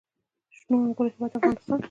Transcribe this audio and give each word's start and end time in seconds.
د 0.49 0.51
شنو 0.57 0.75
انګورو 0.85 1.13
هیواد 1.13 1.31
افغانستان. 1.37 1.79